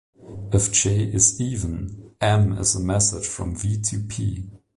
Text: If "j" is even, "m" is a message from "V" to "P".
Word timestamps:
If 0.51 0.63
"j" 0.71 1.03
is 1.13 1.39
even, 1.39 2.15
"m" 2.19 2.53
is 2.53 2.73
a 2.73 2.79
message 2.79 3.27
from 3.27 3.55
"V" 3.55 3.79
to 3.81 3.99
"P". 3.99 4.49